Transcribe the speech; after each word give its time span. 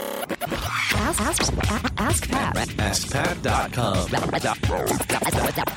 Ask, 0.00 1.20
ask, 1.20 1.52
ask 1.98 2.28
Pat. 2.28 2.54
AskPat.com. 2.56 4.08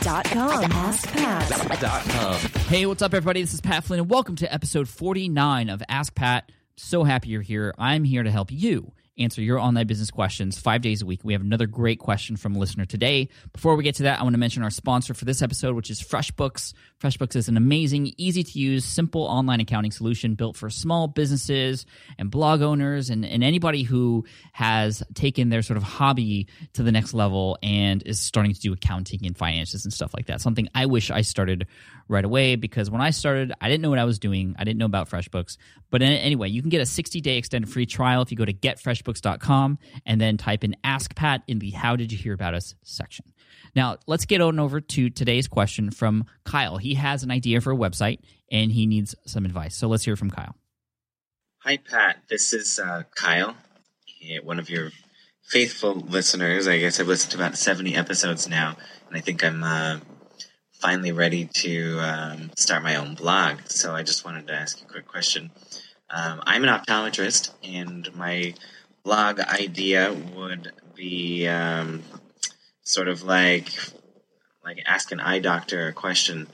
Dot 0.01 0.25
com. 0.25 0.71
Ask 0.71 1.07
Pat. 1.11 1.79
Dot 1.81 2.03
com. 2.03 2.35
Hey, 2.67 2.85
what's 2.85 3.01
up, 3.01 3.13
everybody? 3.13 3.41
This 3.41 3.53
is 3.53 3.61
Pat 3.61 3.83
Flynn, 3.83 3.99
and 3.99 4.09
welcome 4.09 4.35
to 4.37 4.53
episode 4.53 4.87
49 4.87 5.69
of 5.69 5.83
Ask 5.89 6.15
Pat. 6.15 6.51
So 6.75 7.03
happy 7.03 7.29
you're 7.29 7.41
here. 7.41 7.73
I'm 7.77 8.03
here 8.03 8.23
to 8.23 8.31
help 8.31 8.51
you 8.51 8.93
answer 9.17 9.41
your 9.41 9.59
online 9.59 9.85
business 9.85 10.09
questions 10.09 10.59
five 10.59 10.81
days 10.81 11.01
a 11.01 11.05
week. 11.05 11.21
We 11.23 11.33
have 11.33 11.41
another 11.41 11.67
great 11.67 11.99
question 11.99 12.35
from 12.35 12.55
a 12.55 12.59
listener 12.59 12.85
today. 12.85 13.29
Before 13.51 13.75
we 13.75 13.83
get 13.83 13.95
to 13.95 14.03
that, 14.03 14.19
I 14.19 14.23
want 14.23 14.33
to 14.33 14.39
mention 14.39 14.63
our 14.63 14.69
sponsor 14.69 15.13
for 15.13 15.25
this 15.25 15.41
episode, 15.41 15.75
which 15.75 15.89
is 15.89 16.01
FreshBooks. 16.01 16.73
FreshBooks 16.99 17.35
is 17.35 17.47
an 17.47 17.57
amazing, 17.57 18.13
easy 18.17 18.43
to 18.43 18.59
use, 18.59 18.85
simple 18.85 19.23
online 19.23 19.59
accounting 19.59 19.91
solution 19.91 20.35
built 20.35 20.57
for 20.57 20.69
small 20.69 21.07
businesses 21.07 21.85
and 22.17 22.31
blog 22.31 22.61
owners 22.61 23.09
and, 23.09 23.25
and 23.25 23.43
anybody 23.43 23.83
who 23.83 24.25
has 24.53 25.03
taken 25.13 25.49
their 25.49 25.61
sort 25.61 25.77
of 25.77 25.83
hobby 25.83 26.47
to 26.73 26.81
the 26.83 26.91
next 26.91 27.13
level 27.13 27.57
and 27.61 28.01
is 28.03 28.19
starting 28.19 28.53
to 28.53 28.59
do 28.59 28.73
accounting 28.73 29.25
and 29.25 29.37
finances 29.37 29.85
and 29.85 29.93
stuff 29.93 30.13
like 30.15 30.25
that. 30.25 30.41
Something 30.41 30.67
I 30.73 30.87
wish 30.87 31.11
I 31.11 31.21
started 31.21 31.67
right 32.07 32.25
away 32.25 32.55
because 32.55 32.89
when 32.89 33.01
I 33.01 33.11
started, 33.11 33.53
I 33.61 33.69
didn't 33.69 33.81
know 33.81 33.89
what 33.89 33.99
I 33.99 34.05
was 34.05 34.19
doing. 34.19 34.55
I 34.57 34.63
didn't 34.63 34.79
know 34.79 34.85
about 34.85 35.09
FreshBooks. 35.09 35.57
But 35.89 36.01
anyway, 36.01 36.49
you 36.49 36.61
can 36.61 36.69
get 36.69 36.81
a 36.81 36.85
60 36.85 37.21
day 37.21 37.37
extended 37.37 37.69
free 37.69 37.85
trial 37.85 38.21
if 38.21 38.31
you 38.31 38.37
go 38.37 38.45
to 38.45 38.53
getfreshbooks.com 39.03 39.79
and 40.05 40.21
then 40.21 40.37
type 40.37 40.63
in 40.63 40.75
Ask 40.83 41.15
Pat 41.15 41.43
in 41.47 41.59
the 41.59 41.71
How 41.71 41.95
Did 41.95 42.11
You 42.11 42.17
Hear 42.17 42.33
About 42.33 42.53
Us 42.53 42.75
section. 42.83 43.25
Now, 43.75 43.97
let's 44.07 44.25
get 44.25 44.41
on 44.41 44.59
over 44.59 44.81
to 44.81 45.09
today's 45.09 45.47
question 45.47 45.91
from 45.91 46.25
Kyle. 46.43 46.77
He 46.77 46.95
has 46.95 47.23
an 47.23 47.31
idea 47.31 47.61
for 47.61 47.71
a 47.71 47.77
website 47.77 48.19
and 48.51 48.71
he 48.71 48.85
needs 48.85 49.15
some 49.25 49.45
advice. 49.45 49.75
So 49.75 49.87
let's 49.87 50.05
hear 50.05 50.15
from 50.15 50.29
Kyle. 50.29 50.55
Hi, 51.59 51.77
Pat. 51.77 52.17
This 52.29 52.53
is 52.53 52.79
uh, 52.79 53.03
Kyle, 53.15 53.55
one 54.43 54.59
of 54.59 54.69
your 54.69 54.91
faithful 55.43 55.95
listeners. 55.95 56.67
I 56.67 56.77
guess 56.77 56.99
I've 56.99 57.07
listened 57.07 57.31
to 57.31 57.37
about 57.37 57.57
70 57.57 57.95
episodes 57.95 58.49
now, 58.49 58.75
and 59.07 59.17
I 59.17 59.21
think 59.21 59.43
I'm 59.43 59.63
uh, 59.63 59.99
finally 60.73 61.13
ready 61.13 61.45
to 61.45 61.99
um, 61.99 62.51
start 62.57 62.83
my 62.83 62.95
own 62.95 63.15
blog. 63.15 63.59
So 63.67 63.95
I 63.95 64.03
just 64.03 64.25
wanted 64.25 64.47
to 64.47 64.53
ask 64.53 64.81
you 64.81 64.87
a 64.87 64.91
quick 64.91 65.07
question. 65.07 65.51
Um, 66.09 66.43
I'm 66.45 66.63
an 66.63 66.69
optometrist, 66.69 67.51
and 67.63 68.13
my 68.15 68.53
blog 69.03 69.39
idea 69.39 70.13
would 70.35 70.71
be 70.95 71.47
um, 71.47 72.03
sort 72.83 73.07
of 73.07 73.23
like 73.23 73.69
like 74.63 74.81
ask 74.85 75.11
an 75.11 75.19
eye 75.19 75.39
doctor 75.39 75.87
a 75.87 75.93
question. 75.93 76.47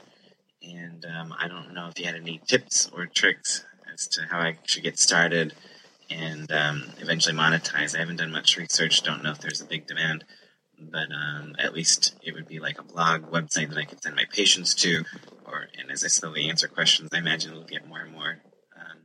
And 0.62 1.06
um, 1.06 1.34
I 1.38 1.48
don't 1.48 1.72
know 1.72 1.88
if 1.88 1.98
you 1.98 2.06
had 2.06 2.16
any 2.16 2.40
tips 2.46 2.90
or 2.92 3.06
tricks 3.06 3.64
as 3.92 4.06
to 4.08 4.22
how 4.28 4.40
I 4.40 4.58
should 4.64 4.82
get 4.82 4.98
started 4.98 5.54
and 6.10 6.50
um, 6.52 6.84
eventually 6.98 7.36
monetize. 7.36 7.94
I 7.94 8.00
haven't 8.00 8.16
done 8.16 8.32
much 8.32 8.56
research, 8.56 9.02
don't 9.02 9.22
know 9.22 9.30
if 9.30 9.38
there's 9.38 9.60
a 9.60 9.64
big 9.64 9.86
demand, 9.86 10.24
but 10.78 11.08
um, 11.12 11.54
at 11.58 11.72
least 11.72 12.16
it 12.22 12.34
would 12.34 12.48
be 12.48 12.58
like 12.58 12.78
a 12.78 12.82
blog 12.82 13.30
website 13.30 13.68
that 13.68 13.78
I 13.78 13.84
could 13.84 14.02
send 14.02 14.16
my 14.16 14.24
patients 14.30 14.74
to, 14.76 15.04
or 15.46 15.68
and 15.78 15.90
as 15.90 16.04
I 16.04 16.08
slowly 16.08 16.50
answer 16.50 16.68
questions, 16.68 17.10
I 17.12 17.18
imagine 17.18 17.52
it'll 17.52 17.64
get 17.64 17.88
more 17.88 18.00
and 18.00 18.12
more 18.12 18.38
um, 18.76 18.98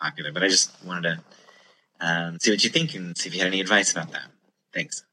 popular. 0.00 0.32
But 0.32 0.42
I 0.42 0.48
just 0.48 0.72
wanted 0.84 1.02
to 1.02 1.20
um, 2.00 2.38
see 2.40 2.50
what 2.50 2.64
you 2.64 2.70
think 2.70 2.94
and 2.94 3.16
see 3.16 3.28
if 3.28 3.34
you 3.34 3.40
had 3.40 3.48
any 3.48 3.60
advice 3.60 3.92
about 3.92 4.12
that. 4.12 4.30
Thanks. 4.72 5.04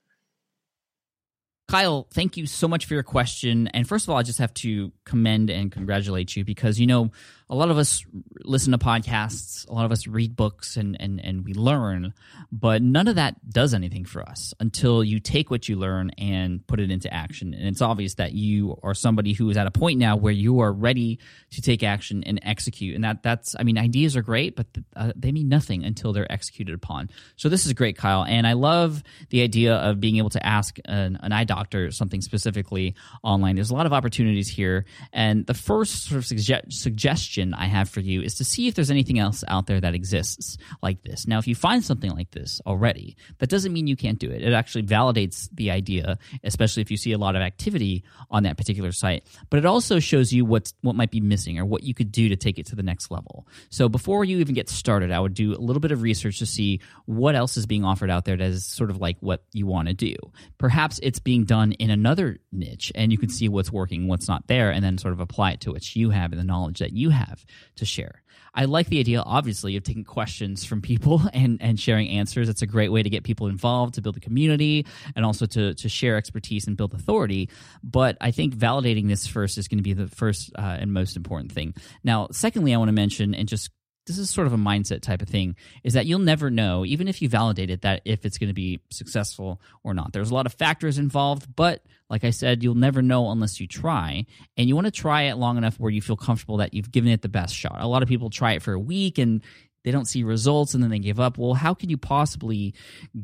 Kyle, 1.68 2.06
thank 2.12 2.36
you 2.36 2.46
so 2.48 2.68
much 2.68 2.86
for 2.86 2.96
your 2.96 3.04
question. 3.04 3.68
And 3.70 3.88
first 3.88 4.04
of 4.04 4.10
all, 4.10 4.18
I 4.18 4.24
just 4.24 4.40
have 4.40 4.54
to 4.56 4.92
commend 5.06 5.50
and 5.50 5.72
congratulate 5.72 6.36
you 6.36 6.44
because, 6.44 6.82
you 6.82 6.86
know, 6.86 7.12
a 7.52 7.56
lot 7.56 7.70
of 7.70 7.78
us 7.78 8.06
listen 8.46 8.72
to 8.72 8.78
podcasts, 8.78 9.68
a 9.68 9.74
lot 9.74 9.84
of 9.84 9.92
us 9.92 10.08
read 10.08 10.38
books 10.38 10.78
and, 10.78 10.96
and, 11.02 11.20
and 11.20 11.44
we 11.44 11.54
learn, 11.54 12.14
but 12.50 12.82
none 12.82 13.10
of 13.10 13.16
that 13.16 13.36
does 13.50 13.74
anything 13.74 14.06
for 14.06 14.24
us 14.24 14.54
until 14.62 15.04
you 15.04 15.20
take 15.20 15.52
what 15.52 15.68
you 15.68 15.76
learn 15.76 16.12
and 16.12 16.66
put 16.66 16.80
it 16.80 16.90
into 16.90 17.14
action. 17.14 17.54
And 17.54 17.68
it's 17.68 17.82
obvious 17.82 18.14
that 18.16 18.32
you 18.32 18.80
are 18.82 18.94
somebody 18.94 19.34
who 19.34 19.50
is 19.50 19.58
at 19.58 19.68
a 19.68 19.72
point 19.72 20.00
now 20.00 20.16
where 20.16 20.32
you 20.32 20.62
are 20.62 20.72
ready 20.72 21.20
to 21.52 21.62
take 21.62 21.84
action 21.84 22.24
and 22.24 22.40
execute. 22.42 22.96
And 22.96 23.04
that 23.04 23.22
that's, 23.22 23.54
I 23.60 23.64
mean, 23.64 23.78
ideas 23.78 24.16
are 24.16 24.22
great, 24.22 24.56
but 24.56 24.68
uh, 24.96 25.12
they 25.18 25.34
mean 25.34 25.50
nothing 25.50 25.84
until 25.84 26.14
they're 26.14 26.32
executed 26.32 26.74
upon. 26.74 27.10
So 27.36 27.50
this 27.50 27.66
is 27.66 27.74
great, 27.74 27.98
Kyle. 27.98 28.24
And 28.24 28.48
I 28.48 28.54
love 28.54 29.04
the 29.30 29.42
idea 29.42 29.76
of 29.76 30.00
being 30.00 30.16
able 30.18 30.30
to 30.30 30.46
ask 30.46 30.80
an, 30.86 31.20
an 31.22 31.34
eye 31.34 31.44
doctor 31.44 31.92
something 31.92 32.22
specifically 32.22 32.96
online. 33.24 33.56
There's 33.56 33.72
a 33.72 33.76
lot 33.76 33.86
of 33.86 33.92
opportunities 33.92 34.48
here. 34.48 34.86
And 35.12 35.46
the 35.46 35.54
first 35.54 36.06
sort 36.06 36.20
of 36.20 36.24
sugge- 36.24 36.72
suggestion 36.72 37.41
I 37.54 37.66
have 37.66 37.90
for 37.90 38.00
you 38.00 38.22
is 38.22 38.36
to 38.36 38.44
see 38.44 38.68
if 38.68 38.76
there's 38.76 38.92
anything 38.92 39.20
else 39.20 39.44
out 39.48 39.68
there 39.68 39.80
that 39.80 39.94
exists 39.94 40.58
like 40.82 41.04
this. 41.04 41.28
Now, 41.28 41.40
if 41.40 41.48
you 41.48 41.56
find 41.56 41.84
something 41.84 42.12
like 42.12 42.32
this 42.32 42.62
already, 42.66 43.18
that 43.40 43.50
doesn't 43.50 43.74
mean 43.74 43.88
you 43.88 43.96
can't 43.96 44.20
do 44.20 44.30
it. 44.30 44.42
It 44.42 44.54
actually 44.54 44.84
validates 44.84 45.50
the 45.54 45.72
idea, 45.72 46.18
especially 46.44 46.82
if 46.82 46.92
you 46.92 46.98
see 46.98 47.12
a 47.12 47.18
lot 47.18 47.36
of 47.36 47.42
activity 47.42 48.04
on 48.30 48.44
that 48.44 48.58
particular 48.58 48.92
site. 48.92 49.26
But 49.50 49.58
it 49.58 49.66
also 49.66 50.00
shows 50.00 50.32
you 50.32 50.46
what's 50.46 50.74
what 50.82 50.96
might 50.96 51.12
be 51.12 51.22
missing 51.22 51.60
or 51.60 51.66
what 51.66 51.84
you 51.84 51.94
could 51.94 52.12
do 52.12 52.30
to 52.30 52.36
take 52.36 52.60
it 52.60 52.68
to 52.68 52.76
the 52.76 52.84
next 52.84 53.12
level. 53.12 53.48
So 53.70 53.90
before 53.90 54.26
you 54.26 54.40
even 54.40 54.56
get 54.56 54.70
started, 54.70 55.12
I 55.12 55.20
would 55.20 55.34
do 55.34 55.54
a 55.54 55.60
little 55.60 55.80
bit 55.80 55.92
of 55.92 56.02
research 56.02 56.40
to 56.40 56.46
see 56.46 56.82
what 57.06 57.36
else 57.36 57.58
is 57.58 57.66
being 57.66 57.86
offered 57.86 58.10
out 58.10 58.26
there 58.26 58.38
that 58.38 58.46
is 58.46 58.66
sort 58.66 58.90
of 58.90 58.98
like 58.98 59.18
what 59.20 59.44
you 59.54 59.66
want 59.68 59.88
to 59.88 59.94
do. 59.94 60.16
Perhaps 60.58 61.00
it's 61.04 61.20
being 61.20 61.46
done 61.46 61.72
in 61.74 61.90
another 61.90 62.40
niche 62.52 62.92
and 62.96 63.12
you 63.12 63.18
can 63.18 63.30
see 63.30 63.48
what's 63.50 63.72
working, 63.72 64.08
what's 64.08 64.28
not 64.28 64.48
there, 64.48 64.72
and 64.72 64.84
then 64.84 64.98
sort 64.98 65.14
of 65.14 65.20
apply 65.20 65.52
it 65.52 65.62
to 65.62 65.72
what 65.72 65.96
you 65.96 66.10
have 66.10 66.32
and 66.32 66.40
the 66.40 66.46
knowledge 66.46 66.80
that 66.80 66.94
you 66.94 67.10
have 67.10 67.31
to 67.76 67.86
share. 67.86 68.24
I 68.54 68.66
like 68.66 68.88
the 68.88 69.00
idea, 69.00 69.22
obviously, 69.22 69.78
of 69.78 69.84
taking 69.84 70.04
questions 70.04 70.66
from 70.66 70.82
people 70.82 71.22
and, 71.34 71.62
and 71.62 71.80
sharing 71.80 72.10
answers. 72.10 72.50
It's 72.50 72.62
a 72.62 72.68
great 72.68 72.92
way 72.92 73.02
to 73.04 73.10
get 73.10 73.24
people 73.24 73.48
involved, 73.48 73.96
to 73.96 74.02
build 74.02 74.18
a 74.18 74.20
community, 74.20 74.86
and 75.16 75.26
also 75.26 75.46
to, 75.46 75.74
to 75.74 75.90
share 75.90 76.18
expertise 76.18 76.68
and 76.68 76.76
build 76.76 76.94
authority. 76.94 77.50
But 77.84 78.18
I 78.20 78.32
think 78.32 78.56
validating 78.56 79.08
this 79.08 79.28
first 79.28 79.58
is 79.58 79.68
going 79.68 79.80
to 79.80 79.84
be 79.84 79.94
the 79.94 80.08
first 80.08 80.52
uh, 80.58 80.78
and 80.80 80.94
most 80.94 81.16
important 81.16 81.52
thing. 81.52 81.74
Now, 82.04 82.28
secondly, 82.32 82.74
I 82.74 82.78
want 82.78 82.90
to 82.90 82.94
mention 82.94 83.34
and 83.34 83.48
just 83.48 83.72
this 84.08 84.18
is 84.18 84.30
sort 84.30 84.48
of 84.48 84.54
a 84.54 84.58
mindset 84.58 85.02
type 85.02 85.22
of 85.22 85.30
thing 85.30 85.56
is 85.84 85.94
that 85.94 86.06
you'll 86.06 86.20
never 86.20 86.50
know 86.50 86.86
even 86.86 87.08
if 87.08 87.22
you 87.22 87.30
validate 87.30 87.70
it 87.70 87.82
that 87.82 88.02
if 88.06 88.26
it's 88.26 88.38
going 88.38 88.50
to 88.50 88.54
be 88.54 88.80
successful 88.90 89.62
or 89.84 89.94
not. 89.94 90.14
There's 90.14 90.32
a 90.32 90.34
lot 90.34 90.46
of 90.46 90.54
factors 90.54 90.98
involved 90.98 91.56
but 91.56 91.84
like 92.10 92.24
i 92.24 92.30
said 92.30 92.64
you'll 92.64 92.76
never 92.76 93.02
know 93.02 93.32
unless 93.32 93.60
you 93.60 93.68
try 93.68 94.26
and 94.58 94.68
you 94.68 94.76
want 94.76 94.86
to 94.86 94.92
try 94.92 95.24
it 95.24 95.36
long 95.36 95.58
enough 95.58 95.80
where 95.80 95.92
you 95.92 96.02
feel 96.02 96.18
comfortable 96.18 96.58
that 96.58 96.74
you've 96.74 96.92
given 96.92 97.12
it 97.12 97.22
the 97.22 97.30
best 97.30 97.56
shot. 97.56 97.78
A 97.80 97.88
lot 97.88 98.04
of 98.04 98.10
people 98.10 98.30
try 98.30 98.54
it 98.54 98.62
for 98.62 98.74
a 98.74 98.80
week 98.80 99.18
and 99.18 99.42
they 99.84 99.92
don't 99.92 100.06
see 100.06 100.24
results 100.24 100.74
and 100.74 100.84
then 100.84 100.92
they 100.92 101.00
give 101.00 101.20
up. 101.20 101.38
Well 101.38 101.54
how 101.54 101.74
can 101.74 101.90
you 101.90 101.98
possibly 101.98 102.74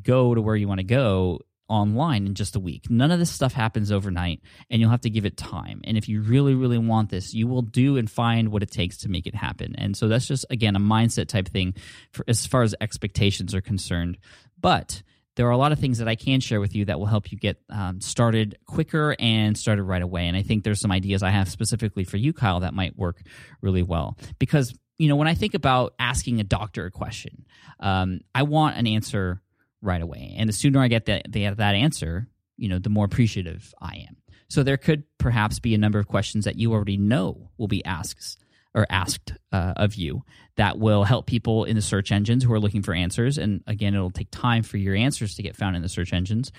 go 0.01 0.33
to 0.33 0.41
where 0.41 0.55
you 0.55 0.67
want 0.67 0.79
to 0.79 0.85
go 0.85 1.41
online 1.69 2.25
in 2.25 2.33
just 2.33 2.55
a 2.55 2.59
week. 2.59 2.89
None 2.89 3.11
of 3.11 3.19
this 3.19 3.31
stuff 3.31 3.53
happens 3.53 3.91
overnight, 3.91 4.41
and 4.69 4.79
you'll 4.79 4.89
have 4.91 5.01
to 5.01 5.09
give 5.09 5.25
it 5.25 5.37
time. 5.37 5.81
And 5.83 5.97
if 5.97 6.07
you 6.07 6.21
really, 6.21 6.55
really 6.55 6.77
want 6.77 7.09
this, 7.09 7.33
you 7.33 7.47
will 7.47 7.61
do 7.61 7.97
and 7.97 8.09
find 8.09 8.49
what 8.49 8.63
it 8.63 8.71
takes 8.71 8.97
to 8.97 9.09
make 9.09 9.27
it 9.27 9.35
happen. 9.35 9.75
And 9.77 9.95
so 9.95 10.07
that's 10.07 10.27
just, 10.27 10.45
again, 10.49 10.75
a 10.75 10.79
mindset 10.79 11.27
type 11.27 11.47
thing 11.47 11.75
for, 12.11 12.23
as 12.27 12.45
far 12.45 12.63
as 12.63 12.75
expectations 12.79 13.53
are 13.53 13.61
concerned. 13.61 14.17
But 14.59 15.03
there 15.35 15.47
are 15.47 15.51
a 15.51 15.57
lot 15.57 15.71
of 15.71 15.79
things 15.79 15.99
that 15.99 16.07
I 16.07 16.15
can 16.15 16.39
share 16.39 16.59
with 16.59 16.75
you 16.75 16.85
that 16.85 16.97
will 16.97 17.05
help 17.05 17.31
you 17.31 17.37
get 17.37 17.61
um, 17.69 18.01
started 18.01 18.57
quicker 18.65 19.15
and 19.19 19.55
started 19.55 19.83
right 19.83 20.01
away. 20.01 20.27
And 20.27 20.35
I 20.35 20.41
think 20.41 20.63
there's 20.63 20.81
some 20.81 20.91
ideas 20.91 21.21
I 21.21 21.29
have 21.29 21.47
specifically 21.47 22.05
for 22.05 22.17
you, 22.17 22.33
Kyle, 22.33 22.61
that 22.61 22.73
might 22.73 22.97
work 22.97 23.21
really 23.61 23.83
well. 23.83 24.17
Because, 24.39 24.73
you 24.97 25.07
know, 25.07 25.15
when 25.15 25.27
I 25.27 25.35
think 25.35 25.53
about 25.53 25.93
asking 25.99 26.39
a 26.39 26.43
doctor 26.43 26.85
a 26.85 26.91
question, 26.91 27.45
um, 27.79 28.21
I 28.33 28.43
want 28.43 28.77
an 28.77 28.87
answer 28.87 29.41
right 29.81 30.01
away. 30.01 30.35
And 30.37 30.49
the 30.49 30.53
sooner 30.53 30.79
I 30.79 30.87
get 30.87 31.05
that, 31.05 31.31
that 31.31 31.75
answer, 31.75 32.27
you 32.57 32.69
know, 32.69 32.79
the 32.79 32.89
more 32.89 33.05
appreciative 33.05 33.73
I 33.81 34.05
am. 34.07 34.17
So 34.49 34.63
there 34.63 34.77
could 34.77 35.03
perhaps 35.17 35.59
be 35.59 35.75
a 35.75 35.77
number 35.77 35.99
of 35.99 36.07
questions 36.07 36.45
that 36.45 36.57
you 36.57 36.73
already 36.73 36.97
know 36.97 37.51
will 37.57 37.67
be 37.67 37.83
asked 37.83 38.37
or 38.73 38.85
asked 38.89 39.33
uh, 39.51 39.73
of 39.75 39.95
you 39.95 40.23
that 40.55 40.77
will 40.77 41.03
help 41.03 41.25
people 41.25 41.63
in 41.63 41.75
the 41.75 41.81
search 41.81 42.11
engines 42.11 42.43
who 42.43 42.53
are 42.53 42.59
looking 42.59 42.83
for 42.83 42.93
answers. 42.93 43.39
And 43.39 43.63
again, 43.65 43.95
it'll 43.95 44.11
take 44.11 44.29
time 44.29 44.61
for 44.61 44.77
your 44.77 44.95
answers 44.95 45.35
to 45.35 45.43
get 45.43 45.55
found 45.55 45.75
in 45.75 45.81
the 45.81 45.89
search 45.89 46.13
engines, 46.13 46.51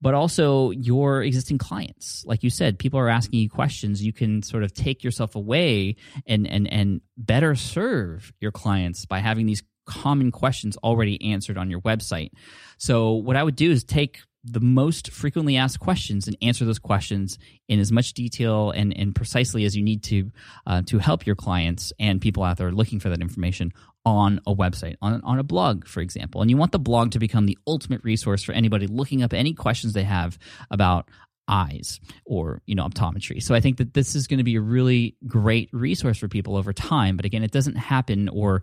but 0.00 0.14
also 0.14 0.70
your 0.70 1.22
existing 1.22 1.58
clients. 1.58 2.24
Like 2.26 2.42
you 2.42 2.50
said, 2.50 2.78
people 2.78 2.98
are 2.98 3.10
asking 3.10 3.40
you 3.40 3.50
questions. 3.50 4.02
You 4.02 4.14
can 4.14 4.42
sort 4.42 4.62
of 4.62 4.72
take 4.72 5.04
yourself 5.04 5.34
away 5.36 5.96
and 6.26 6.46
and 6.46 6.66
and 6.72 7.02
better 7.16 7.54
serve 7.54 8.32
your 8.40 8.52
clients 8.52 9.04
by 9.04 9.18
having 9.18 9.44
these 9.44 9.62
common 9.86 10.30
questions 10.30 10.76
already 10.78 11.32
answered 11.32 11.56
on 11.56 11.70
your 11.70 11.80
website. 11.80 12.30
So 12.78 13.12
what 13.12 13.36
I 13.36 13.42
would 13.42 13.56
do 13.56 13.70
is 13.70 13.84
take 13.84 14.20
the 14.48 14.60
most 14.60 15.10
frequently 15.10 15.56
asked 15.56 15.80
questions 15.80 16.28
and 16.28 16.36
answer 16.40 16.64
those 16.64 16.78
questions 16.78 17.36
in 17.68 17.80
as 17.80 17.90
much 17.90 18.12
detail 18.14 18.70
and, 18.70 18.96
and 18.96 19.14
precisely 19.14 19.64
as 19.64 19.76
you 19.76 19.82
need 19.82 20.04
to 20.04 20.30
uh, 20.66 20.82
to 20.86 20.98
help 20.98 21.26
your 21.26 21.34
clients 21.34 21.92
and 21.98 22.20
people 22.20 22.44
out 22.44 22.56
there 22.56 22.70
looking 22.70 23.00
for 23.00 23.08
that 23.08 23.20
information 23.20 23.72
on 24.04 24.40
a 24.46 24.54
website, 24.54 24.94
on, 25.02 25.20
on 25.22 25.40
a 25.40 25.42
blog, 25.42 25.84
for 25.86 26.00
example. 26.00 26.40
And 26.40 26.48
you 26.48 26.56
want 26.56 26.70
the 26.70 26.78
blog 26.78 27.10
to 27.10 27.18
become 27.18 27.46
the 27.46 27.58
ultimate 27.66 28.04
resource 28.04 28.44
for 28.44 28.52
anybody 28.52 28.86
looking 28.86 29.22
up 29.24 29.32
any 29.32 29.52
questions 29.52 29.94
they 29.94 30.04
have 30.04 30.38
about 30.70 31.10
eyes 31.48 32.00
or 32.24 32.60
you 32.66 32.74
know 32.74 32.84
optometry 32.84 33.40
so 33.40 33.54
i 33.54 33.60
think 33.60 33.76
that 33.76 33.94
this 33.94 34.16
is 34.16 34.26
going 34.26 34.38
to 34.38 34.42
be 34.42 34.56
a 34.56 34.60
really 34.60 35.14
great 35.28 35.68
resource 35.72 36.18
for 36.18 36.26
people 36.26 36.56
over 36.56 36.72
time 36.72 37.16
but 37.16 37.24
again 37.24 37.44
it 37.44 37.52
doesn't 37.52 37.76
happen 37.76 38.28
or 38.30 38.62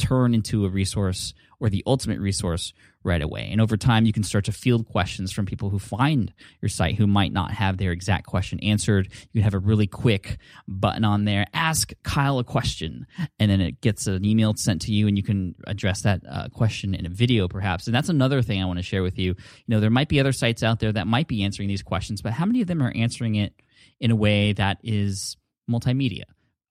turn 0.00 0.34
into 0.34 0.64
a 0.64 0.68
resource 0.68 1.34
or 1.60 1.68
the 1.68 1.82
ultimate 1.86 2.18
resource 2.18 2.72
right 3.02 3.22
away. 3.22 3.48
And 3.50 3.60
over 3.60 3.76
time, 3.76 4.06
you 4.06 4.12
can 4.12 4.22
start 4.22 4.46
to 4.46 4.52
field 4.52 4.86
questions 4.86 5.30
from 5.30 5.46
people 5.46 5.70
who 5.70 5.78
find 5.78 6.32
your 6.60 6.68
site 6.68 6.96
who 6.96 7.06
might 7.06 7.32
not 7.32 7.50
have 7.50 7.76
their 7.76 7.92
exact 7.92 8.26
question 8.26 8.58
answered. 8.60 9.08
You 9.32 9.40
can 9.40 9.42
have 9.42 9.54
a 9.54 9.58
really 9.58 9.86
quick 9.86 10.38
button 10.66 11.04
on 11.04 11.24
there, 11.24 11.46
ask 11.54 11.92
Kyle 12.02 12.38
a 12.38 12.44
question, 12.44 13.06
and 13.38 13.50
then 13.50 13.60
it 13.60 13.80
gets 13.80 14.06
an 14.06 14.24
email 14.24 14.54
sent 14.54 14.82
to 14.82 14.92
you, 14.92 15.06
and 15.06 15.16
you 15.16 15.22
can 15.22 15.54
address 15.66 16.02
that 16.02 16.22
uh, 16.28 16.48
question 16.48 16.94
in 16.94 17.06
a 17.06 17.10
video, 17.10 17.46
perhaps. 17.46 17.86
And 17.86 17.94
that's 17.94 18.08
another 18.08 18.42
thing 18.42 18.62
I 18.62 18.66
want 18.66 18.78
to 18.78 18.82
share 18.82 19.02
with 19.02 19.18
you. 19.18 19.28
You 19.28 19.36
know, 19.68 19.80
there 19.80 19.90
might 19.90 20.08
be 20.08 20.20
other 20.20 20.32
sites 20.32 20.62
out 20.62 20.80
there 20.80 20.92
that 20.92 21.06
might 21.06 21.28
be 21.28 21.42
answering 21.42 21.68
these 21.68 21.82
questions, 21.82 22.22
but 22.22 22.32
how 22.32 22.46
many 22.46 22.60
of 22.60 22.68
them 22.68 22.82
are 22.82 22.92
answering 22.94 23.36
it 23.36 23.54
in 23.98 24.10
a 24.10 24.16
way 24.16 24.52
that 24.54 24.78
is 24.82 25.36
multimedia, 25.70 26.24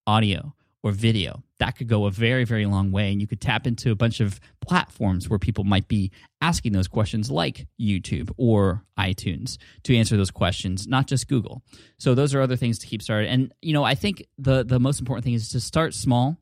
audio, 0.05 0.55
or 0.83 0.91
video. 0.91 1.43
That 1.59 1.77
could 1.77 1.87
go 1.87 2.05
a 2.05 2.11
very, 2.11 2.45
very 2.45 2.65
long 2.65 2.91
way. 2.91 3.11
And 3.11 3.21
you 3.21 3.27
could 3.27 3.41
tap 3.41 3.67
into 3.67 3.91
a 3.91 3.95
bunch 3.95 4.21
of 4.21 4.39
platforms 4.61 5.29
where 5.29 5.39
people 5.39 5.65
might 5.65 5.87
be 5.87 6.11
asking 6.41 6.71
those 6.71 6.87
questions, 6.87 7.29
like 7.29 7.67
YouTube 7.79 8.31
or 8.37 8.85
iTunes, 8.97 9.57
to 9.83 9.95
answer 9.95 10.15
those 10.15 10.31
questions, 10.31 10.87
not 10.87 11.05
just 11.07 11.27
Google. 11.27 11.61
So 11.97 12.15
those 12.15 12.33
are 12.33 12.41
other 12.41 12.55
things 12.55 12.79
to 12.79 12.87
keep 12.87 13.01
started. 13.01 13.29
And, 13.29 13.53
you 13.61 13.73
know, 13.73 13.83
I 13.83 13.95
think 13.95 14.25
the, 14.37 14.63
the 14.63 14.79
most 14.79 14.99
important 14.99 15.25
thing 15.25 15.33
is 15.33 15.49
to 15.49 15.59
start 15.59 15.93
small 15.93 16.37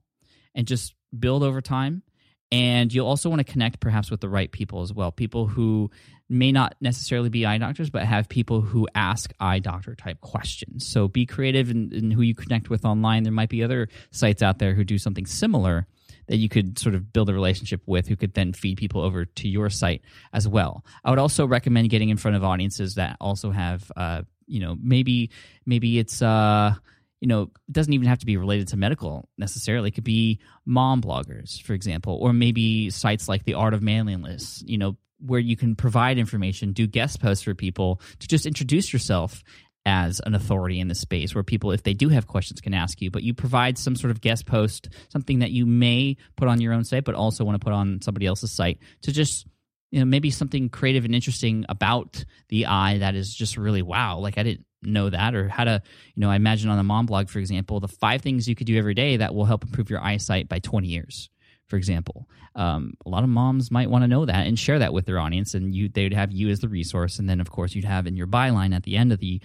and 0.54 0.68
just 0.68 0.94
build 1.18 1.44
over 1.44 1.62
time. 1.62 2.04
And 2.52 2.94
you'll 2.94 3.08
also 3.08 3.30
want 3.30 3.46
to 3.46 3.52
connect 3.52 3.80
perhaps 3.80 4.10
with 4.10 4.22
the 4.22 4.30
right 4.30 4.52
people 4.52 4.82
as 4.82 4.94
well. 4.94 5.12
People 5.12 5.48
who 5.48 5.92
may 6.30 6.52
not 6.52 6.76
necessarily 6.82 7.30
be 7.30 7.46
eye 7.46 7.58
doctors, 7.58 7.90
but 7.90 8.04
have 8.04 8.28
people 8.28 8.62
who 8.62 8.88
ask 8.94 9.32
eye 9.40 9.60
doctor 9.60 9.96
type 9.96 10.20
questions. 10.22 10.88
So 10.88 11.08
be 11.08 11.26
creative 11.26 11.70
in, 11.70 11.94
in, 11.94 12.12
who 12.12 12.22
you 12.22 12.36
connect 12.36 12.70
with 12.70 12.84
online. 12.84 13.24
There 13.24 13.32
might 13.32 13.50
be 13.50 13.64
other 13.64 13.88
sites 14.12 14.42
out 14.42 14.60
there 14.60 14.74
who 14.74 14.84
do 14.84 14.98
something 14.98 15.26
similar 15.26 15.88
that 16.28 16.38
you 16.38 16.50
could 16.50 16.78
sort 16.78 16.96
of 16.96 17.14
build 17.14 17.30
a 17.30 17.34
relationship 17.34 17.82
with 17.86 18.08
who 18.08 18.18
could 18.18 18.34
then 18.34 18.52
feed 18.52 18.78
people 18.78 19.02
over 19.02 19.24
to 19.26 19.48
your 19.48 19.70
site 19.70 20.02
as 20.34 20.48
well. 20.48 20.84
I 21.04 21.10
would 21.10 21.20
also 21.20 21.46
recommend 21.46 21.90
getting 21.90 22.10
in 22.10 22.18
front 22.18 22.36
of 22.36 22.44
audiences 22.44 22.96
that 22.96 23.16
also 23.22 23.52
have, 23.52 23.90
uh, 23.96 24.24
you 24.46 24.60
know, 24.60 24.78
maybe 24.82 25.32
maybe 25.66 26.00
it's. 26.00 26.22
Uh, 26.22 26.76
you 27.20 27.28
know, 27.28 27.44
it 27.44 27.72
doesn't 27.72 27.94
even 27.94 28.08
have 28.08 28.20
to 28.20 28.28
be 28.28 28.38
related 28.38 28.68
to 28.68 28.78
medical 28.78 29.28
necessarily. 29.40 29.88
It 29.88 29.94
could 29.96 30.04
be 30.04 30.40
mom 30.68 31.02
bloggers, 31.02 31.60
for 31.60 31.74
example, 31.74 32.16
or 32.22 32.32
maybe 32.32 32.92
sites 32.92 33.28
like 33.28 33.44
the 33.44 33.56
Art 33.56 33.74
of 33.74 33.82
Manliness, 33.82 34.64
you 34.68 34.78
know, 34.78 34.98
where 35.20 35.40
you 35.40 35.56
can 35.56 35.76
provide 35.76 36.18
information, 36.18 36.74
do 36.74 36.88
guest 36.88 37.22
posts 37.22 37.44
for 37.44 37.56
people 37.56 38.02
to 38.20 38.28
just 38.28 38.46
introduce 38.46 38.94
yourself 38.94 39.44
as 39.86 40.20
an 40.26 40.36
authority 40.36 40.82
in 40.82 40.90
the 40.90 40.96
space 40.96 41.34
where 41.34 41.46
people, 41.46 41.72
if 41.72 41.84
they 41.84 41.94
do 41.94 42.10
have 42.10 42.28
questions, 42.28 42.60
can 42.60 42.74
ask 42.74 43.02
you. 43.02 43.10
But 43.10 43.24
you 43.24 43.34
provide 43.34 43.78
some 43.78 43.96
sort 43.96 44.12
of 44.12 44.20
guest 44.20 44.46
post, 44.46 44.90
something 45.10 45.40
that 45.40 45.52
you 45.52 45.66
may 45.66 46.18
put 46.36 46.50
on 46.50 46.60
your 46.60 46.74
own 46.74 46.84
site, 46.84 47.06
but 47.06 47.16
also 47.16 47.46
want 47.46 47.60
to 47.60 47.64
put 47.64 47.74
on 47.74 48.02
somebody 48.02 48.26
else's 48.26 48.52
site 48.52 48.80
to 49.04 49.14
just, 49.14 49.48
you 49.92 50.00
know, 50.00 50.06
maybe 50.06 50.30
something 50.30 50.68
creative 50.68 51.06
and 51.06 51.16
interesting 51.16 51.66
about 51.70 52.26
the 52.50 52.66
eye 52.66 52.98
that 52.98 53.16
is 53.16 53.34
just 53.34 53.56
really 53.56 53.82
wow. 53.82 54.18
Like 54.18 54.38
I 54.38 54.44
didn't 54.44 54.66
know 54.84 55.10
that 55.10 55.34
or 55.34 55.48
how 55.48 55.64
to, 55.64 55.82
you 56.16 56.22
know, 56.22 56.30
I 56.30 56.36
imagine 56.36 56.70
on 56.70 56.78
the 56.78 56.84
mom 56.84 57.06
blog, 57.06 57.30
for 57.30 57.40
example, 57.40 57.80
the 57.80 57.88
five 57.88 58.22
things 58.22 58.48
you 58.48 58.56
could 58.56 58.68
do 58.68 58.78
every 58.78 58.94
day 58.94 59.18
that 59.18 59.34
will 59.34 59.46
help 59.46 59.64
improve 59.64 59.90
your 59.90 60.04
eyesight 60.04 60.50
by 60.50 60.60
20 60.60 60.88
years 60.88 61.30
for 61.68 61.76
example. 61.76 62.28
Um, 62.56 62.94
a 63.06 63.10
lot 63.10 63.24
of 63.24 63.30
moms 63.30 63.70
might 63.70 63.90
want 63.90 64.04
to 64.04 64.08
know 64.08 64.26
that 64.26 64.48
and 64.48 64.58
share 64.58 64.80
that 64.80 64.94
with 64.94 65.06
their 65.06 65.20
audience, 65.20 65.54
and 65.54 65.76
you 65.76 65.90
they 65.90 66.04
would 66.04 66.14
have 66.14 66.32
you 66.32 66.50
as 66.50 66.60
the 66.60 66.70
resource, 66.70 67.20
and 67.20 67.30
then 67.30 67.40
of 67.40 67.52
course 67.52 67.76
you'd 67.76 67.86
have 67.86 68.08
in 68.08 68.16
your 68.16 68.28
byline 68.28 68.76
at 68.76 68.84
the 68.84 68.98
end 68.98 69.12
of 69.12 69.20
the 69.20 69.42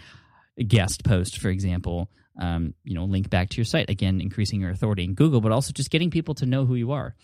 guest 0.67 1.05
post, 1.05 1.39
for 1.39 1.49
example, 1.49 2.09
um, 2.39 2.75
you 2.83 2.95
know, 2.95 3.05
link 3.05 3.29
back 3.29 3.51
to 3.51 3.57
your 3.57 3.65
site 3.65 3.91
again, 3.91 4.21
increasing 4.21 4.61
your 4.61 4.71
authority 4.71 5.05
in 5.05 5.15
Google, 5.15 5.41
but 5.41 5.53
also 5.53 5.73
just 5.73 5.91
getting 5.91 6.11
people 6.11 6.35
to 6.37 6.47
know 6.47 6.65
who 6.65 6.75
you 6.75 6.93
are. 6.93 7.15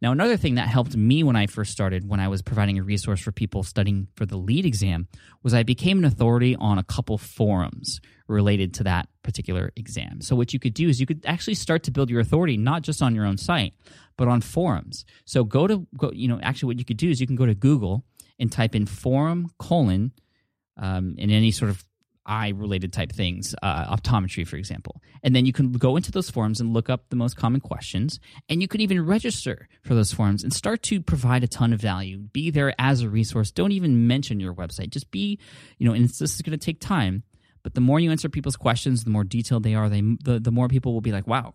Now, 0.00 0.12
another 0.12 0.36
thing 0.36 0.54
that 0.54 0.68
helped 0.68 0.96
me 0.96 1.22
when 1.22 1.36
I 1.36 1.46
first 1.46 1.72
started, 1.72 2.08
when 2.08 2.20
I 2.20 2.28
was 2.28 2.40
providing 2.40 2.78
a 2.78 2.82
resource 2.82 3.20
for 3.20 3.32
people 3.32 3.62
studying 3.62 4.08
for 4.14 4.24
the 4.24 4.36
LEED 4.36 4.64
exam, 4.64 5.08
was 5.42 5.52
I 5.52 5.62
became 5.62 5.98
an 5.98 6.04
authority 6.04 6.56
on 6.56 6.78
a 6.78 6.82
couple 6.82 7.18
forums 7.18 8.00
related 8.26 8.72
to 8.74 8.84
that 8.84 9.08
particular 9.22 9.70
exam. 9.76 10.22
So, 10.22 10.34
what 10.34 10.52
you 10.54 10.58
could 10.58 10.74
do 10.74 10.88
is 10.88 10.98
you 10.98 11.06
could 11.06 11.24
actually 11.26 11.54
start 11.54 11.82
to 11.84 11.90
build 11.90 12.08
your 12.08 12.20
authority 12.20 12.56
not 12.56 12.82
just 12.82 13.02
on 13.02 13.14
your 13.14 13.26
own 13.26 13.36
site, 13.36 13.74
but 14.16 14.28
on 14.28 14.40
forums. 14.40 15.04
So, 15.26 15.44
go 15.44 15.66
to, 15.66 15.86
go, 15.98 16.10
you 16.12 16.28
know, 16.28 16.40
actually, 16.42 16.68
what 16.68 16.78
you 16.78 16.86
could 16.86 16.96
do 16.96 17.10
is 17.10 17.20
you 17.20 17.26
can 17.26 17.36
go 17.36 17.46
to 17.46 17.54
Google 17.54 18.04
and 18.38 18.50
type 18.50 18.74
in 18.74 18.86
forum 18.86 19.50
colon 19.58 20.12
um, 20.76 21.14
in 21.18 21.30
any 21.30 21.50
sort 21.50 21.70
of 21.70 21.84
eye 22.26 22.48
related 22.48 22.92
type 22.92 23.12
things, 23.12 23.54
uh, 23.62 23.94
optometry, 23.96 24.46
for 24.46 24.56
example. 24.56 25.02
And 25.22 25.34
then 25.34 25.46
you 25.46 25.52
can 25.52 25.72
go 25.72 25.96
into 25.96 26.10
those 26.10 26.30
forums 26.30 26.60
and 26.60 26.72
look 26.72 26.88
up 26.88 27.08
the 27.10 27.16
most 27.16 27.36
common 27.36 27.60
questions. 27.60 28.20
And 28.48 28.62
you 28.62 28.68
can 28.68 28.80
even 28.80 29.04
register 29.04 29.68
for 29.82 29.94
those 29.94 30.12
forums 30.12 30.42
and 30.42 30.52
start 30.52 30.82
to 30.84 31.00
provide 31.00 31.44
a 31.44 31.48
ton 31.48 31.72
of 31.72 31.80
value. 31.80 32.18
Be 32.18 32.50
there 32.50 32.74
as 32.78 33.02
a 33.02 33.08
resource. 33.08 33.50
Don't 33.50 33.72
even 33.72 34.06
mention 34.06 34.40
your 34.40 34.54
website. 34.54 34.90
Just 34.90 35.10
be, 35.10 35.38
you 35.78 35.86
know, 35.86 35.94
and 35.94 36.08
this 36.08 36.20
is 36.20 36.42
going 36.42 36.58
to 36.58 36.64
take 36.64 36.80
time. 36.80 37.22
But 37.62 37.74
the 37.74 37.80
more 37.80 37.98
you 37.98 38.10
answer 38.10 38.28
people's 38.28 38.56
questions, 38.56 39.04
the 39.04 39.10
more 39.10 39.24
detailed 39.24 39.62
they 39.62 39.74
are, 39.74 39.88
they, 39.88 40.02
the, 40.22 40.38
the 40.38 40.50
more 40.50 40.68
people 40.68 40.92
will 40.92 41.00
be 41.00 41.12
like, 41.12 41.26
wow, 41.26 41.54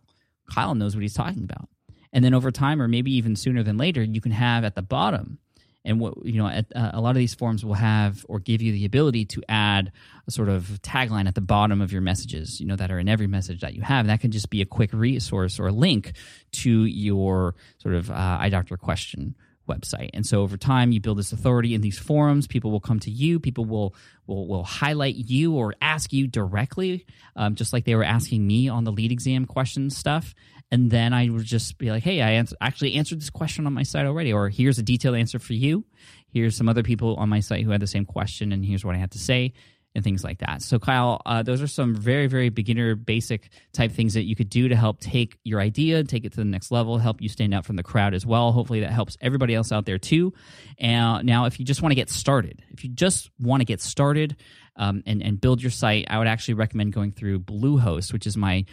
Kyle 0.52 0.76
knows 0.76 0.96
what 0.96 1.04
he's 1.04 1.14
talking 1.14 1.44
about. 1.44 1.70
And 2.12 2.26
then 2.26 2.34
over 2.34 2.52
time, 2.52 2.82
or 2.82 2.88
maybe 2.88 3.12
even 3.16 3.36
sooner 3.36 3.62
than 3.62 3.78
later, 3.78 4.02
you 4.02 4.20
can 4.20 4.32
have 4.32 4.64
at 4.64 4.74
the 4.74 4.82
bottom 4.82 5.38
and 5.86 6.00
what 6.00 6.26
you 6.26 6.38
know 6.38 6.48
at, 6.48 6.66
uh, 6.76 6.92
a 6.94 7.02
lot 7.02 7.12
of 7.12 7.16
these 7.16 7.34
forms 7.34 7.64
will 7.64 7.74
have 7.74 8.26
or 8.28 8.40
give 8.40 8.62
you 8.62 8.72
the 8.72 8.86
ability 8.86 9.26
to 9.26 9.42
add 9.48 9.92
a 10.28 10.32
sort 10.32 10.50
of 10.50 10.64
tagline 10.82 11.28
at 11.28 11.36
the 11.36 11.42
bottom 11.42 11.82
of 11.82 11.92
your 11.92 12.02
messages 12.02 12.60
you 12.60 12.66
know 12.66 12.76
that 12.76 12.92
are 12.92 13.00
in 13.00 13.08
every 13.08 13.28
message 13.28 13.62
that 13.62 13.74
you 13.74 13.82
have. 13.82 14.08
That 14.08 14.22
can 14.22 14.32
just 14.32 14.50
be 14.50 14.62
a 14.62 14.66
quick 14.66 14.92
resource 14.94 15.60
or 15.60 15.68
a 15.68 15.72
link 15.72 16.14
to 16.52 16.86
your 16.86 17.56
sort 17.78 17.96
of 17.96 18.10
uh, 18.10 18.38
eye 18.40 18.50
doctor 18.50 18.78
question 18.78 19.36
website 19.70 20.10
and 20.14 20.26
so 20.26 20.42
over 20.42 20.58
time 20.58 20.92
you 20.92 21.00
build 21.00 21.18
this 21.18 21.32
authority 21.32 21.74
in 21.74 21.82
these 21.82 21.98
forums 21.98 22.48
people 22.48 22.72
will 22.72 22.80
come 22.80 23.00
to 23.00 23.12
you 23.12 23.40
people 23.40 23.64
will 23.66 23.96
will, 24.28 24.48
will 24.48 24.64
highlight 24.64 25.16
you 25.16 25.56
or 25.56 25.74
ask 25.82 26.12
you 26.12 26.28
directly 26.28 27.06
um, 27.36 27.56
just 27.56 27.72
like 27.72 27.86
they 27.86 27.96
were 27.96 28.04
asking 28.04 28.46
me 28.46 28.68
on 28.68 28.84
the 28.84 28.92
LEED 28.92 29.12
exam 29.12 29.46
question 29.46 29.90
stuff 29.90 30.36
and 30.72 30.92
then 30.92 31.14
I 31.14 31.28
would 31.30 31.46
just 31.46 31.78
be 31.78 31.90
like, 31.90 32.04
"Hey, 32.04 32.22
I 32.22 32.32
ans- 32.34 32.54
actually 32.62 32.96
answered 32.96 33.20
this 33.20 33.30
question 33.30 33.66
on 33.66 33.74
my 33.74 33.84
site 33.84 34.06
already," 34.06 34.32
or 34.32 34.50
"Here's 34.50 34.78
a 34.78 34.84
detailed 34.84 35.16
answer 35.16 35.40
for 35.40 35.54
you. 35.54 35.86
Here's 36.28 36.56
some 36.56 36.70
other 36.70 36.84
people 36.84 37.16
on 37.16 37.30
my 37.30 37.40
site 37.40 37.64
who 37.64 37.72
had 37.72 37.82
the 37.82 37.88
same 37.88 38.06
question, 38.06 38.52
and 38.52 38.64
here's 38.64 38.86
what 38.86 38.96
I 38.96 39.00
had 39.00 39.12
to 39.12 39.20
say." 39.20 39.54
And 39.96 40.04
things 40.04 40.24
like 40.24 40.38
that. 40.38 40.62
So, 40.62 40.78
Kyle, 40.78 41.20
uh, 41.26 41.42
those 41.42 41.64
are 41.64 41.68
some 41.68 41.96
very, 41.96 42.28
very 42.28 42.50
beginner, 42.50 42.94
basic 42.94 43.50
type 43.74 43.92
things 43.92 44.14
that 44.14 44.26
you 44.26 44.36
could 44.36 44.50
do 44.50 44.68
to 44.68 44.76
help 44.76 45.00
take 45.00 45.40
your 45.44 45.60
idea, 45.60 46.04
take 46.04 46.26
it 46.26 46.34
to 46.34 46.38
the 46.38 46.46
next 46.46 46.70
level, 46.70 47.00
help 47.00 47.24
you 47.24 47.28
stand 47.28 47.56
out 47.56 47.66
from 47.66 47.76
the 47.76 47.82
crowd 47.82 48.14
as 48.14 48.24
well. 48.24 48.52
Hopefully, 48.52 48.82
that 48.82 48.92
helps 48.92 49.18
everybody 49.20 49.56
else 49.56 49.72
out 49.72 49.88
there 49.88 49.98
too. 49.98 50.32
And 50.78 51.26
now, 51.26 51.46
if 51.46 51.60
you 51.60 51.66
just 51.66 51.82
want 51.82 51.92
to 51.92 51.96
get 51.96 52.12
started, 52.12 52.62
if 52.70 52.84
you 52.84 52.92
just 52.92 53.32
want 53.40 53.62
to 53.62 53.66
get 53.66 53.82
started 53.82 54.36
um, 54.76 55.02
and 55.08 55.24
and 55.24 55.42
build 55.42 55.60
your 55.60 55.72
site, 55.72 56.06
I 56.08 56.20
would 56.20 56.28
actually 56.28 56.54
recommend 56.54 56.94
going 56.94 57.12
through 57.12 57.40
Bluehost, 57.40 58.14
which 58.14 58.28
is 58.28 58.38
my 58.38 58.66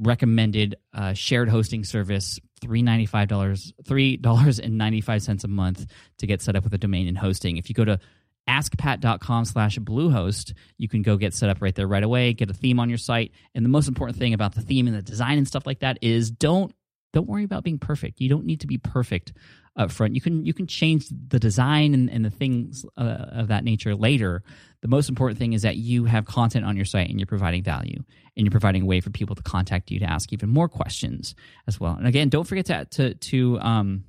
recommended 0.00 0.76
uh, 0.92 1.12
shared 1.12 1.48
hosting 1.48 1.84
service 1.84 2.40
$395 2.62 3.72
$3.95 3.84 5.44
a 5.44 5.48
month 5.48 5.86
to 6.18 6.26
get 6.26 6.42
set 6.42 6.56
up 6.56 6.64
with 6.64 6.74
a 6.74 6.78
domain 6.78 7.06
and 7.06 7.16
hosting 7.16 7.56
if 7.56 7.68
you 7.68 7.74
go 7.74 7.84
to 7.84 7.98
askpat.com 8.48 9.44
slash 9.44 9.78
bluehost. 9.78 10.52
You 10.78 10.88
can 10.88 11.02
go 11.02 11.16
get 11.16 11.34
set 11.34 11.50
up 11.50 11.60
right 11.60 11.74
there 11.74 11.86
right 11.86 12.02
away 12.02 12.32
get 12.32 12.50
a 12.50 12.54
theme 12.54 12.78
on 12.78 12.88
your 12.88 12.98
site. 12.98 13.32
And 13.54 13.64
the 13.64 13.68
most 13.68 13.88
important 13.88 14.18
thing 14.18 14.34
about 14.34 14.54
the 14.54 14.62
theme 14.62 14.86
and 14.86 14.96
the 14.96 15.02
design 15.02 15.38
and 15.38 15.46
stuff 15.46 15.66
like 15.66 15.80
that 15.80 15.98
is 16.02 16.30
don't 16.30 16.72
don't 17.12 17.28
worry 17.28 17.44
about 17.44 17.64
being 17.64 17.78
perfect. 17.78 18.20
You 18.20 18.28
don't 18.28 18.44
need 18.44 18.60
to 18.60 18.66
be 18.66 18.76
perfect 18.76 19.32
up 19.76 19.90
front. 19.90 20.14
You 20.14 20.20
can 20.20 20.44
you 20.44 20.54
can 20.54 20.66
change 20.66 21.08
the 21.08 21.38
design 21.38 21.94
and, 21.94 22.10
and 22.10 22.24
the 22.24 22.30
things 22.30 22.84
uh, 22.96 23.26
of 23.30 23.48
that 23.48 23.64
nature 23.64 23.94
later. 23.94 24.42
The 24.82 24.88
most 24.88 25.08
important 25.08 25.38
thing 25.38 25.52
is 25.52 25.62
that 25.62 25.76
you 25.76 26.04
have 26.04 26.26
content 26.26 26.64
on 26.64 26.76
your 26.76 26.84
site 26.84 27.08
and 27.08 27.18
you're 27.18 27.26
providing 27.26 27.62
value 27.62 28.02
and 28.36 28.46
you're 28.46 28.50
providing 28.50 28.82
a 28.82 28.86
way 28.86 29.00
for 29.00 29.10
people 29.10 29.34
to 29.34 29.42
contact 29.42 29.90
you 29.90 29.98
to 30.00 30.06
ask 30.06 30.32
even 30.32 30.48
more 30.48 30.68
questions 30.68 31.34
as 31.66 31.80
well. 31.80 31.94
And 31.94 32.06
again, 32.06 32.28
don't 32.28 32.46
forget 32.46 32.66
to 32.66 32.84
to, 32.84 33.14
to 33.14 33.60
um, 33.60 34.04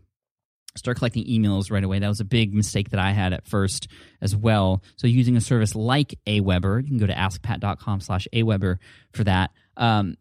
start 0.78 0.98
collecting 0.98 1.26
emails 1.26 1.72
right 1.72 1.84
away. 1.84 2.00
That 2.00 2.08
was 2.08 2.20
a 2.20 2.26
big 2.26 2.54
mistake 2.54 2.92
that 2.92 3.00
I 3.00 3.12
had 3.12 3.34
at 3.34 3.48
first 3.48 3.88
as 4.22 4.36
well. 4.36 4.84
So 4.96 5.08
using 5.08 5.36
a 5.36 5.42
service 5.42 5.76
like 5.76 6.16
Aweber, 6.26 6.82
you 6.82 6.88
can 6.88 6.98
go 6.98 7.08
to 7.08 7.14
askpat.com 7.14 8.02
slash 8.02 8.28
Aweber 8.34 8.78
for 9.14 9.24
that. 9.24 9.52
Um, 9.76 10.18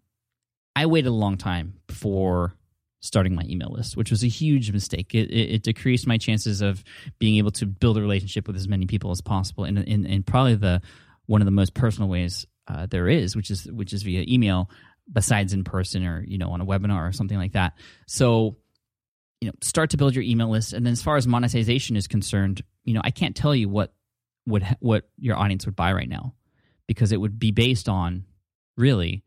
I 0.74 0.86
waited 0.86 1.08
a 1.08 1.12
long 1.12 1.38
time 1.38 1.74
before 1.86 2.54
starting 3.00 3.34
my 3.34 3.44
email 3.48 3.70
list, 3.70 3.96
which 3.96 4.10
was 4.10 4.24
a 4.24 4.28
huge 4.28 4.72
mistake. 4.72 5.14
It, 5.14 5.30
it, 5.30 5.54
it, 5.54 5.62
decreased 5.62 6.06
my 6.06 6.18
chances 6.18 6.60
of 6.60 6.82
being 7.18 7.36
able 7.36 7.52
to 7.52 7.66
build 7.66 7.96
a 7.96 8.00
relationship 8.00 8.46
with 8.46 8.56
as 8.56 8.68
many 8.68 8.86
people 8.86 9.10
as 9.10 9.20
possible 9.20 9.64
in, 9.64 9.78
in, 9.78 10.04
in 10.04 10.22
probably 10.22 10.56
the 10.56 10.82
one 11.26 11.40
of 11.40 11.46
the 11.46 11.52
most 11.52 11.74
personal 11.74 12.08
ways 12.08 12.46
uh, 12.68 12.86
there 12.86 13.08
is, 13.08 13.36
which 13.36 13.50
is 13.50 13.70
which 13.70 13.92
is 13.92 14.02
via 14.02 14.24
email, 14.26 14.70
besides 15.10 15.52
in 15.52 15.64
person 15.64 16.04
or 16.04 16.24
you 16.26 16.38
know 16.38 16.50
on 16.50 16.60
a 16.60 16.66
webinar 16.66 17.08
or 17.08 17.12
something 17.12 17.38
like 17.38 17.52
that. 17.52 17.74
So 18.06 18.56
you 19.46 19.52
know, 19.52 19.58
start 19.62 19.90
to 19.90 19.96
build 19.96 20.12
your 20.12 20.24
email 20.24 20.50
list, 20.50 20.72
and 20.72 20.84
then 20.84 20.92
as 20.92 21.02
far 21.04 21.16
as 21.16 21.24
monetization 21.24 21.94
is 21.94 22.08
concerned, 22.08 22.62
you 22.82 22.94
know, 22.94 23.00
I 23.04 23.12
can't 23.12 23.36
tell 23.36 23.54
you 23.54 23.68
what 23.68 23.94
would 24.44 24.64
what 24.80 25.04
your 25.18 25.36
audience 25.36 25.66
would 25.66 25.76
buy 25.76 25.92
right 25.92 26.08
now 26.08 26.34
because 26.88 27.12
it 27.12 27.20
would 27.20 27.38
be 27.38 27.52
based 27.52 27.88
on 27.88 28.24
really 28.76 29.22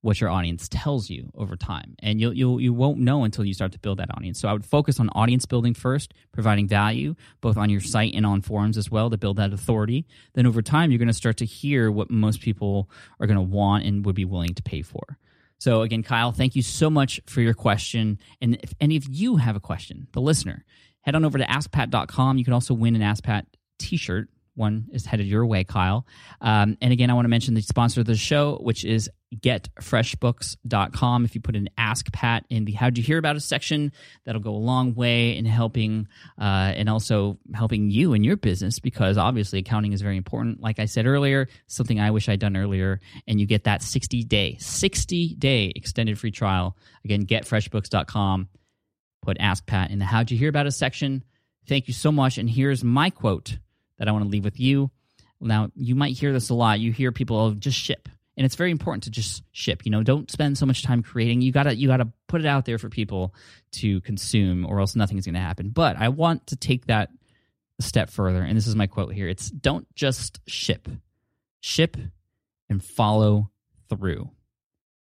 what 0.00 0.20
your 0.20 0.30
audience 0.30 0.68
tells 0.68 1.10
you 1.10 1.28
over 1.34 1.56
time. 1.56 1.96
And 1.98 2.20
you'll, 2.20 2.34
you'll 2.34 2.60
you 2.60 2.72
won't 2.72 2.98
know 2.98 3.24
until 3.24 3.44
you 3.44 3.52
start 3.52 3.72
to 3.72 3.80
build 3.80 3.98
that 3.98 4.16
audience. 4.16 4.38
So 4.38 4.46
i 4.46 4.52
would 4.52 4.64
focus 4.64 5.00
on 5.00 5.08
audience 5.08 5.44
building 5.44 5.74
first 5.74 6.14
providing 6.30 6.68
value 6.68 7.16
both 7.40 7.56
on 7.56 7.68
your 7.68 7.80
site 7.80 8.14
and 8.14 8.24
on 8.24 8.42
forums 8.42 8.78
as 8.78 8.92
well 8.92 9.10
to 9.10 9.18
build 9.18 9.38
that 9.38 9.52
authority. 9.52 10.06
Then 10.34 10.46
over 10.46 10.62
time 10.62 10.92
you're 10.92 10.98
going 10.98 11.08
to 11.08 11.14
start 11.14 11.38
to 11.38 11.46
hear 11.46 11.90
what 11.90 12.12
most 12.12 12.42
people 12.42 12.88
are 13.18 13.26
going 13.26 13.38
to 13.38 13.42
want 13.42 13.86
and 13.86 14.06
would 14.06 14.14
be 14.14 14.24
willing 14.24 14.54
to 14.54 14.62
pay 14.62 14.82
for 14.82 15.18
so 15.64 15.82
again 15.82 16.02
kyle 16.02 16.32
thank 16.32 16.54
you 16.54 16.62
so 16.62 16.88
much 16.90 17.20
for 17.26 17.40
your 17.40 17.54
question. 17.54 18.18
And 18.40 18.58
if 18.62 18.72
any 18.80 18.96
of 18.96 19.04
you 19.08 19.36
have 19.36 19.56
a 19.56 19.60
question 19.60 19.96
the 20.12 20.20
listener 20.20 20.64
head 21.02 21.14
on 21.14 21.24
over 21.24 21.38
to 21.38 21.46
askpat.com 21.46 22.38
you 22.38 22.44
can 22.44 22.52
also 22.52 22.74
win 22.74 22.94
an 22.94 23.02
askpat 23.02 23.44
t-shirt. 23.78 24.28
One 24.56 24.86
is 24.92 25.04
headed 25.04 25.26
your 25.26 25.44
way, 25.46 25.64
Kyle. 25.64 26.06
Um, 26.40 26.76
and 26.80 26.92
again, 26.92 27.10
I 27.10 27.14
want 27.14 27.24
to 27.24 27.28
mention 27.28 27.54
the 27.54 27.60
sponsor 27.60 28.00
of 28.00 28.06
the 28.06 28.16
show, 28.16 28.58
which 28.62 28.84
is 28.84 29.10
getfreshbooks.com. 29.40 31.24
If 31.24 31.34
you 31.34 31.40
put 31.40 31.56
an 31.56 31.68
Ask 31.76 32.12
Pat 32.12 32.44
in 32.48 32.64
the 32.64 32.72
How'd 32.72 32.98
You 32.98 33.04
Hear 33.04 33.18
About 33.18 33.36
Us 33.36 33.44
section, 33.44 33.92
that'll 34.24 34.40
go 34.40 34.50
a 34.50 34.56
long 34.56 34.94
way 34.94 35.36
in 35.36 35.44
helping 35.44 36.08
uh, 36.38 36.72
and 36.74 36.88
also 36.88 37.38
helping 37.54 37.90
you 37.90 38.12
in 38.14 38.24
your 38.24 38.36
business 38.36 38.78
because 38.78 39.18
obviously 39.18 39.58
accounting 39.58 39.92
is 39.92 40.02
very 40.02 40.16
important. 40.16 40.60
Like 40.60 40.78
I 40.78 40.86
said 40.86 41.06
earlier, 41.06 41.48
something 41.66 42.00
I 42.00 42.10
wish 42.10 42.28
I'd 42.28 42.40
done 42.40 42.56
earlier, 42.56 43.00
and 43.26 43.40
you 43.40 43.46
get 43.46 43.64
that 43.64 43.82
60 43.82 44.24
day, 44.24 44.56
60 44.60 45.34
day 45.36 45.72
extended 45.74 46.18
free 46.18 46.30
trial. 46.30 46.76
Again, 47.04 47.26
getfreshbooks.com. 47.26 48.48
Put 49.22 49.36
Ask 49.40 49.66
Pat 49.66 49.90
in 49.90 49.98
the 49.98 50.04
How'd 50.04 50.30
You 50.30 50.38
Hear 50.38 50.50
About 50.50 50.66
Us 50.66 50.76
section. 50.76 51.24
Thank 51.66 51.88
you 51.88 51.94
so 51.94 52.12
much. 52.12 52.38
And 52.38 52.48
here's 52.48 52.84
my 52.84 53.10
quote 53.10 53.58
that 53.98 54.08
I 54.08 54.12
want 54.12 54.24
to 54.24 54.30
leave 54.30 54.44
with 54.44 54.60
you. 54.60 54.90
Now, 55.40 55.70
you 55.74 55.94
might 55.94 56.16
hear 56.16 56.32
this 56.32 56.50
a 56.50 56.54
lot. 56.54 56.80
You 56.80 56.92
hear 56.92 57.12
people 57.12 57.36
oh, 57.36 57.54
just 57.54 57.78
ship. 57.78 58.08
And 58.36 58.44
it's 58.44 58.56
very 58.56 58.72
important 58.72 59.04
to 59.04 59.10
just 59.10 59.44
ship. 59.52 59.82
You 59.84 59.92
know, 59.92 60.02
don't 60.02 60.30
spend 60.30 60.58
so 60.58 60.66
much 60.66 60.82
time 60.82 61.02
creating. 61.02 61.40
You 61.40 61.52
gotta 61.52 61.74
you 61.74 61.86
gotta 61.88 62.08
put 62.26 62.40
it 62.40 62.46
out 62.46 62.64
there 62.64 62.78
for 62.78 62.88
people 62.88 63.34
to 63.72 64.00
consume, 64.00 64.66
or 64.66 64.80
else 64.80 64.96
nothing 64.96 65.18
is 65.18 65.26
gonna 65.26 65.40
happen. 65.40 65.70
But 65.70 65.96
I 65.96 66.08
want 66.08 66.48
to 66.48 66.56
take 66.56 66.86
that 66.86 67.10
a 67.78 67.82
step 67.82 68.10
further, 68.10 68.42
and 68.42 68.56
this 68.56 68.66
is 68.66 68.76
my 68.76 68.86
quote 68.86 69.12
here. 69.12 69.28
It's 69.28 69.50
don't 69.50 69.86
just 69.94 70.40
ship. 70.46 70.88
Ship 71.60 71.96
and 72.68 72.82
follow 72.82 73.50
through. 73.88 74.30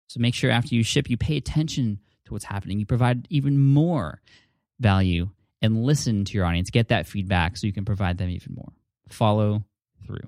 So 0.07 0.19
make 0.19 0.35
sure 0.35 0.51
after 0.51 0.75
you 0.75 0.83
ship, 0.83 1.09
you 1.09 1.17
pay 1.17 1.37
attention 1.37 1.99
to 2.25 2.33
what's 2.33 2.45
happening. 2.45 2.79
You 2.79 2.85
provide 2.85 3.27
even 3.29 3.57
more 3.57 4.21
value 4.79 5.29
and 5.61 5.83
listen 5.83 6.25
to 6.25 6.33
your 6.33 6.45
audience, 6.45 6.69
get 6.69 6.89
that 6.89 7.07
feedback 7.07 7.57
so 7.57 7.67
you 7.67 7.73
can 7.73 7.85
provide 7.85 8.17
them 8.17 8.29
even 8.29 8.53
more. 8.53 8.71
Follow 9.09 9.63
through. 10.05 10.27